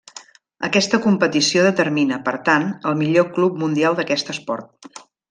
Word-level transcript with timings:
Aquesta 0.67 0.99
competició 1.03 1.65
determina, 1.67 2.19
per 2.29 2.33
tant, 2.49 2.65
el 2.93 2.97
millor 3.03 3.29
club 3.37 3.61
mundial 3.65 3.99
d'aquest 4.01 4.33
esport. 4.35 5.03